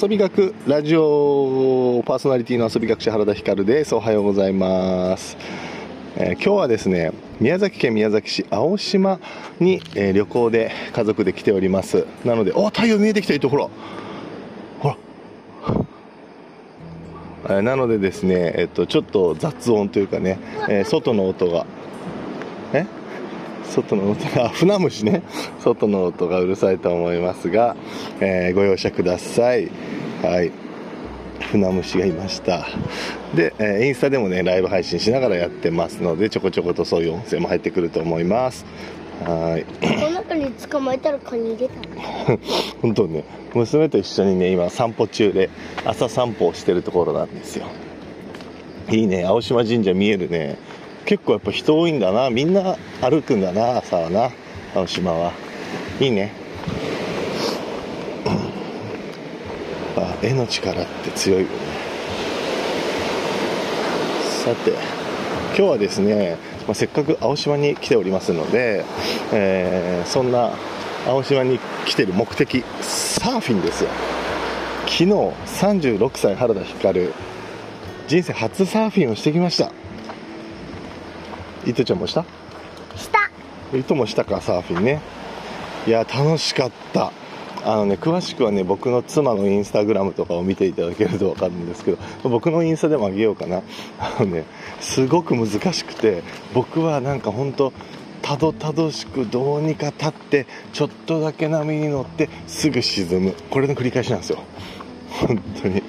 [0.00, 3.96] 遊び学ラジオパーソナリティの遊び学者原田光です。
[3.96, 5.36] おはようございます、
[6.16, 7.10] えー今日はですね
[7.40, 9.18] 宮崎県宮崎市青島
[9.58, 12.06] に、えー旅行で家族で来ております。
[12.24, 13.68] なのでお太陽見えてきたいとほら
[14.78, 14.96] ほら。
[17.46, 21.66] えーなのでですね、えっと、ちょっと雑音というかね、えー外の音が
[23.68, 25.22] 外の音があ 船虫ね。
[25.60, 27.76] 外の音がうるさいと思いますが、
[28.20, 29.68] えーご容赦ください。
[30.22, 30.50] はい。
[31.52, 32.66] 船虫がいました。
[33.34, 38.64] で、えーインスタでもねライブ配信しながらやってますのでちょこちょことそういう音声も入ってくると思います。
[39.24, 39.64] はい。
[39.86, 41.74] この中に捕まえたらカニ入れた
[42.32, 42.38] の？
[42.82, 43.24] 本当ね。
[43.54, 45.50] 娘と一緒にね今散歩中で
[45.84, 47.66] 朝散歩をしてるところなんですよ。
[48.90, 49.24] いいね。
[49.24, 50.56] 青島神社見えるね
[51.08, 52.28] 結構やっぱ人多いんだな。
[52.28, 54.30] みんな歩くんだな朝はな。
[54.74, 55.32] 青島は。
[55.98, 56.30] いいね。
[59.96, 61.54] あ絵の力って強いよね。
[64.44, 68.84] さて今日はですね、まあ、せっかく青島に来ておりますので、
[69.32, 70.50] えーそんな
[71.06, 73.88] 青島に来てる目的サーフィンですよ。
[74.82, 77.08] 昨日36歳原田光
[78.08, 79.77] 人生初サーフィンをしてきました。
[81.64, 82.24] 伊藤ちゃんもした？
[82.96, 83.30] した。
[83.76, 85.00] 伊藤もしたかサーフィンね。
[85.86, 87.12] いや楽しかった。
[87.64, 93.62] あのね詳しくはね僕の妻のインスタグラムとかを見ていただけると分かるんですけど僕のインスタでもあげようかな。
[93.98, 94.44] あのね
[94.80, 96.22] すごく難しくて
[96.54, 97.72] 僕はなんか本当
[98.22, 103.34] たどたどしくどうにか立ってちょっとだけ波に乗ってすぐ沈む。
[103.50, 104.38] これの繰り返しなんですよ。
[105.10, 105.82] 本当に。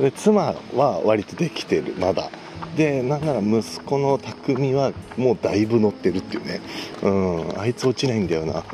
[0.00, 2.28] で妻は割とできてるまだ
[2.76, 6.60] でなんなら息子の匠はもうだいぶ乗ってるっていうね。
[7.02, 8.64] うんあいつ落ちないんだよな。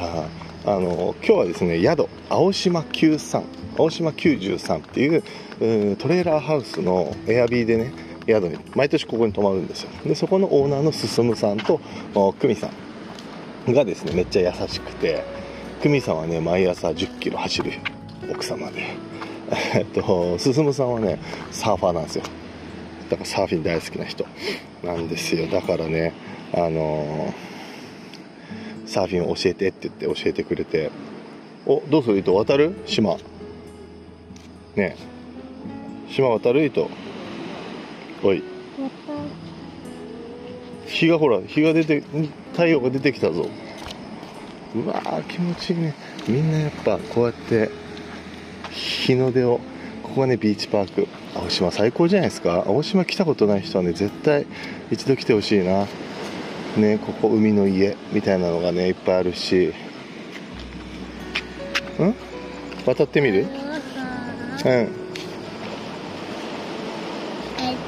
[0.00, 0.28] あ
[0.64, 3.42] あの今日はですね宿青島93
[3.78, 5.22] 青島93っていう
[5.92, 7.92] うトレーラーハウスのエアビーでね
[8.26, 9.90] 宿に毎年ここに泊まるんですよ。
[10.04, 11.80] でそこのオーナーの進さんと
[12.14, 12.70] 久美さ
[13.66, 15.24] んがですねめっちゃ優しくて
[15.82, 17.72] 久美さんはね毎朝1 0キロ走る
[18.30, 19.08] 奥様で。
[19.74, 21.18] えっと進さんはね
[21.50, 22.24] サーファーなんですよ。
[23.10, 24.26] だからサーフィン大好きな人
[24.84, 25.46] なんですよ。
[25.46, 26.12] だからね
[26.52, 27.34] あの
[28.86, 30.90] サーフィンを教えてって言って教えてくれて
[31.66, 32.18] おどうする？
[32.18, 33.16] 糸渡る島
[34.76, 34.96] ね
[36.08, 36.64] 島渡る？
[36.64, 36.90] 糸
[38.22, 38.42] おい
[40.86, 42.02] 日がほら日が出て
[42.52, 43.48] 太陽が出てきたぞ
[44.74, 45.94] うわー気持ちいいね
[46.26, 47.70] みんなやっぱこうやって
[48.70, 49.60] 日の出を
[50.18, 51.06] ここがねビーチパーク
[51.36, 52.64] 青島最高じゃないですか。
[52.66, 54.46] 青島来たことない人はね絶対
[54.90, 55.86] 一度来てほしいな。
[56.76, 59.72] ねここ海の家みたいなのがねいっぱいあるし。
[62.00, 62.14] ん？
[62.84, 63.42] 渡ってみる？
[63.44, 63.48] うん。
[64.66, 64.88] えっ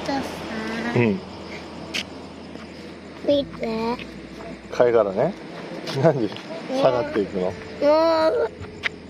[0.06, 0.22] とさ。
[0.94, 1.18] うん。
[3.26, 3.96] 見て。
[4.70, 5.34] 貝殻ね。
[6.00, 6.28] 何？
[6.28, 6.34] で
[6.80, 7.52] 下がっていくの？
[7.52, 7.52] も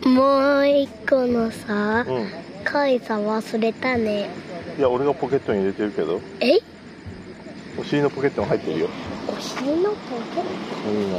[0.04, 2.06] うもう一個のさ。
[2.08, 4.28] うん貝さ忘れたね。
[4.78, 6.20] いや俺がポケットに入れてるけど。
[6.40, 6.58] え？
[7.78, 8.88] お尻のポケットに入ってるよ。
[9.28, 9.96] お尻のポ
[10.34, 11.18] ケいいな。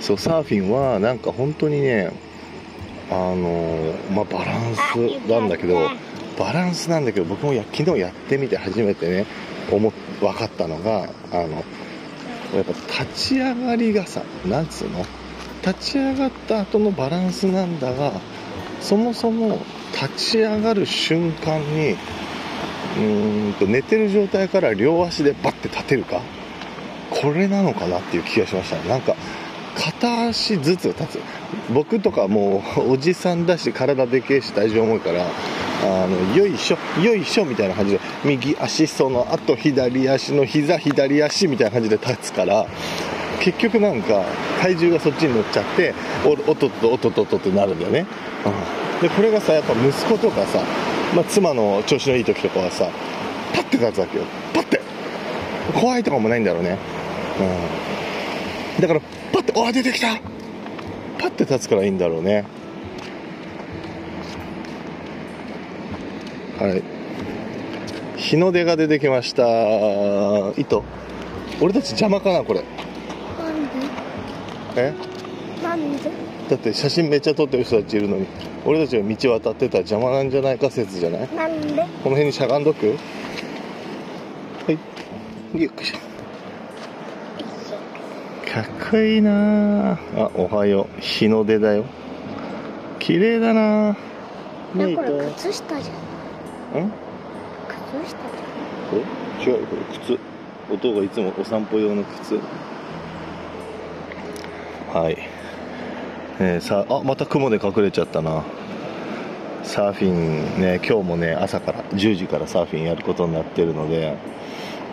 [0.00, 2.10] そうサーフィンはなんか本当にね
[3.10, 5.90] あのまあバランスなんだけど
[6.38, 9.26] バランスなんだけど僕もや昨日やってみて初めてね
[9.70, 11.64] 思っ分かったのがあの
[12.54, 12.72] やっぱ
[13.04, 15.04] 立ち上がりがさなんつうの？
[15.62, 18.12] 立ち上がった後のバランスなんだが
[18.80, 19.58] そもそも
[19.92, 26.20] 立ち上がる瞬間にうーんと寝てる状態から両足でバッて立てるか？
[27.10, 28.88] これなのかなっていう気がしましたね。
[28.88, 29.14] なんか
[29.74, 31.20] 片足ずつ立つ。
[31.72, 42.66] 僕とかもうおじさんだし体でけえし体重重いからあのよいしょよいしょみたいな感じで右足そのあと左足の膝左足みたいな感じで立つから
[43.40, 44.24] 結局なんか
[44.60, 45.94] 体重がそっちに乗っちゃって
[46.24, 48.06] おおっとっとおっとっとっとってなるんだよね、
[48.44, 48.52] うん、
[49.00, 50.62] でこれがさやっぱ息子とかさ、
[51.14, 52.90] まあ、妻の調子のいい時とかはさ
[53.54, 54.24] パッて立つわけよ。
[54.52, 54.80] パッて。
[55.72, 56.76] 怖いとかもないんだろうね。
[58.76, 58.82] うん。
[58.82, 59.00] だから
[59.32, 60.16] パッてあ出てきた。
[61.18, 62.44] パッて立つからいいんだろうね。
[66.58, 66.82] はい。
[68.16, 69.42] 日の出が出てきました。
[70.60, 70.84] 糸。
[71.60, 72.62] 俺たち邪魔かなこれ。
[74.76, 75.09] えで？
[75.62, 76.10] なんで？
[76.48, 78.26] だって写真めっちゃ撮ってる人たちいるのに
[78.64, 81.34] 俺たちが道渡ってたら邪魔なんじゃないか説じゃない？
[81.34, 81.82] なんで？
[82.02, 82.86] この辺にしゃがんどく？
[82.86, 82.94] は
[85.54, 85.62] い。
[85.62, 85.74] よっ
[88.52, 89.92] かっこいいな。
[89.92, 91.00] ああおはよう。
[91.00, 91.84] 日の出だよ。
[92.98, 93.92] 綺麗だな。
[94.74, 96.82] ねえこれと靴下じゃん。
[96.86, 96.92] ん？
[97.68, 98.16] 靴下
[98.90, 99.02] これ
[99.44, 100.18] 違うよこれ靴。
[100.72, 102.40] 音がいつもお散歩用の靴。
[104.92, 105.16] はい
[106.42, 108.42] えー、さあまた雲で隠れちゃったな。
[109.62, 114.16] サーフィンね今日もね朝から10時からサーフィンやることになってるので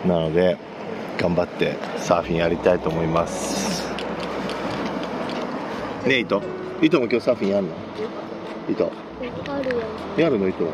[0.06, 0.58] なので
[1.16, 3.82] 頑張ってサーフィンやりたいと思います。
[6.06, 6.42] ねえ糸
[6.82, 7.70] 糸も今日サーフィンやんの？
[8.68, 8.92] 糸
[10.18, 10.64] やるの糸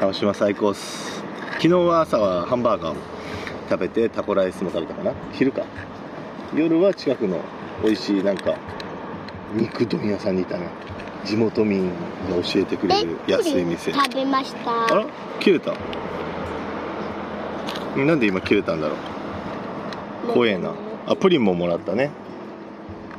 [0.00, 1.22] 鹿児島最高っす。
[1.56, 2.96] 昨日は朝はハンバーガーを
[3.68, 5.12] 食べてタコライスも食べたかな。
[5.32, 5.66] 昼か
[6.54, 7.40] 夜は近くの
[7.82, 8.56] 美味しいなんか
[9.54, 10.68] 肉問屋さんにいたね。
[11.24, 11.94] 地元民が
[12.42, 13.92] 教えてくれる安い店。
[13.92, 14.86] 食べました。
[14.86, 15.06] あら？
[15.40, 15.72] 切れた？
[17.96, 18.94] なんで今切れたんだろ
[20.28, 20.32] う？
[20.32, 20.72] 怖えな。
[21.06, 22.10] あプリンももらったね。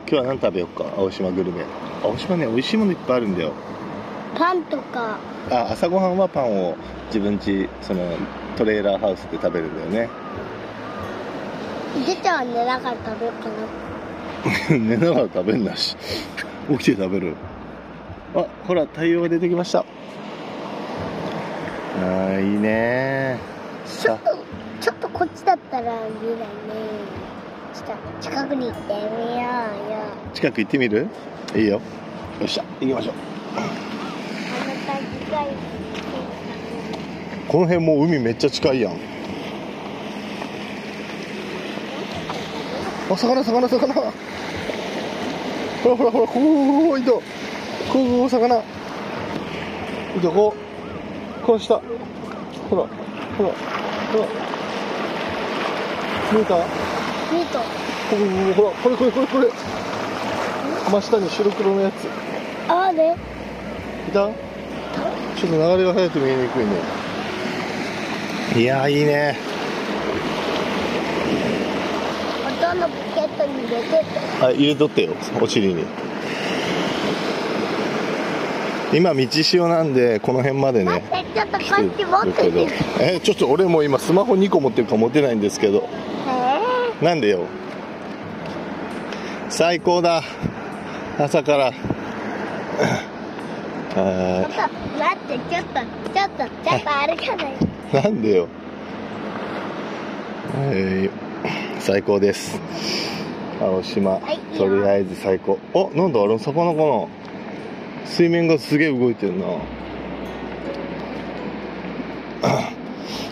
[0.07, 0.85] 今日は何食べようか？
[0.97, 1.65] 青島グルメ。
[2.03, 3.51] 青島ね美味しいものいっぱいあるんだよ。
[4.37, 5.17] パンとか。
[5.51, 6.77] あ朝ごはんはパンを
[7.07, 8.01] 自分家その
[8.55, 10.09] トレーラーハウスで食べるんだよね
[12.05, 14.77] 出ちゃんは寝ながら食べようかな。
[14.77, 15.95] 寝ながら食べんなし。
[16.71, 17.35] 起きて食べる。
[18.35, 19.79] あほら太陽が出てきました。
[19.79, 23.37] あーいいね。
[23.85, 24.17] さ
[24.81, 26.05] ちょっとこっちだったら見ないね。
[27.73, 29.97] ちょっと近くに行ってみようよ。
[30.33, 31.07] 近く行ってみる？
[31.55, 31.73] いいよ。
[31.73, 31.81] よ
[32.43, 33.13] っしゃ行きましょう。
[37.47, 38.93] この辺もう海めっちゃ近いやん
[43.09, 43.93] あ魚魚魚。
[45.83, 47.21] ほらほらほらこういと
[47.91, 48.57] こうこう魚。
[48.57, 48.61] い
[50.21, 51.45] とこう。
[51.45, 52.87] この下ほらほら
[53.37, 54.25] ほら。
[56.33, 56.55] 見えた？
[57.31, 57.59] ミート
[58.09, 59.47] ほらほらこれこれこれこれ。
[60.91, 62.07] 真下に白黒のやつ。
[62.67, 63.13] あれ？
[63.13, 63.15] い
[64.11, 64.13] た？
[64.13, 64.33] ちょっ
[65.41, 66.71] と流れが速くて見えにくいね。
[68.55, 69.37] いやーいいね
[72.79, 74.05] のポケットに入れてて
[74.41, 75.85] あ入れとってよお尻に。
[78.93, 82.67] 今道潮なんでこの辺まで待ねってちょっとこ来っち持って
[83.01, 85.89] えちょっと俺も今スマホ2個持ってるから持てないんですけど。
[87.01, 87.45] えなんでよ。
[89.49, 90.23] 最高だ。
[91.17, 91.71] 朝から。
[91.71, 91.75] ー、
[94.43, 95.79] あちょっと待ってちょっと
[96.13, 97.55] ちょっとちょっと歩かない。
[97.91, 98.47] ーなんでよ。
[100.55, 101.24] はい
[101.85, 102.59] 最高です。
[103.61, 104.19] 青島、
[104.57, 105.59] とりあえず最高。
[105.75, 107.07] あなんだあれ魚かな？
[108.07, 109.45] 水面がすげえ動いてるな。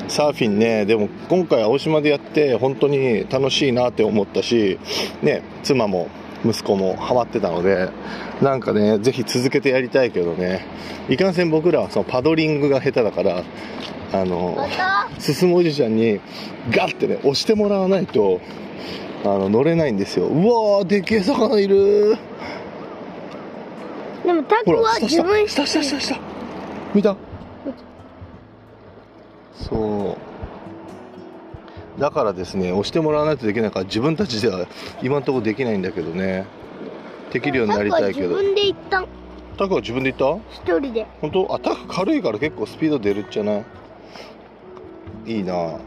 [0.08, 4.80] サーフィンねでも今回青島でやって本当に楽しいなって思ったし
[5.24, 6.08] ね妻も
[6.46, 7.90] 息子もハマってたので
[8.40, 10.68] なんかねぜひ続けてやりたいけどね。
[11.10, 13.44] いかんせん僕らはそのパドリングが下手だから
[14.14, 14.56] あの
[15.18, 16.20] 進むおじちゃんに
[16.70, 18.40] ガッてね押してもらわないと
[19.24, 20.28] あの乗れないんですよ。
[20.28, 22.16] うわーでけえ魚いる。
[24.24, 26.20] でもタほコは自分下下下下。
[26.94, 27.18] 見た？
[29.56, 30.18] そ
[31.98, 32.00] う。
[32.00, 34.68] だからですね押してもらわないとできないから自分たちでは
[35.02, 36.46] 今のところできないんだけどね。
[37.32, 38.38] できるようになりたいけど。
[38.38, 39.08] タコは自分で行った
[39.58, 40.62] タコは自分で行った？
[40.74, 41.08] 一人で。
[41.20, 41.56] 本当？
[41.56, 43.58] あタコ軽いから結構スピード出るんじゃな。
[43.58, 43.64] い
[45.26, 45.54] いいな。
[45.54, 45.80] ね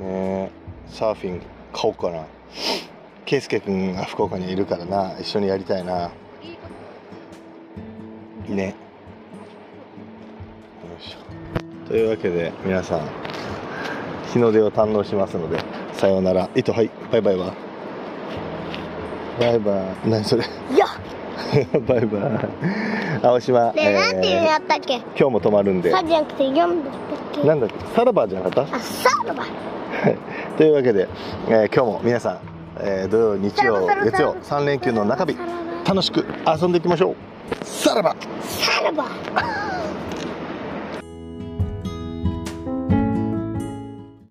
[0.00, 0.50] え。
[0.88, 1.40] サーフィン
[1.72, 2.24] 買おうかな。
[3.26, 5.14] 圭佑君が福岡にいるからな。
[5.20, 6.10] 一緒にやりたいな。
[8.48, 8.66] ね。
[8.66, 8.72] よ
[10.98, 11.88] いしょ。
[11.88, 13.00] というわけで皆さん
[14.32, 16.48] 日の出を堪能しますのでさようなら。
[16.54, 16.90] 糸はい。
[17.12, 17.54] バイバイは。
[19.38, 20.08] バイバイ。
[20.08, 20.44] 何それ。
[20.44, 20.86] いや。
[21.86, 22.22] バイバイ。
[23.22, 24.96] 青島、ねえ、なんていうのやったっけ？
[24.96, 25.90] 今日も泊まるんで。
[25.90, 26.72] サじゃなくて4だったっ
[27.42, 27.46] け？
[27.48, 27.94] なんだっけ？
[27.94, 28.76] さらばじゃなかった？
[28.76, 29.48] あサラバは
[30.10, 30.16] い
[30.56, 31.08] というわけで、
[31.48, 32.38] えー今日も皆さん、
[32.80, 35.36] えー土曜日曜月曜3連休の中日
[35.86, 36.24] 楽しく
[36.60, 37.64] 遊んでいきましょう。
[37.64, 38.14] さらば。
[38.42, 39.04] サラバ